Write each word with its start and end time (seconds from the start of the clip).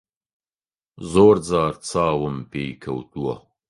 زۆر 1.11 1.35
جار 1.47 1.73
چاوم 1.87 2.37
پێی 2.51 2.69
کەوتووە. 2.83 3.35